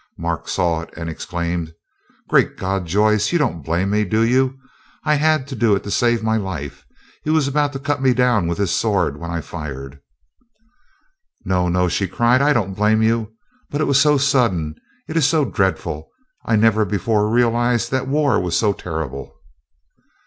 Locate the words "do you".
4.03-4.57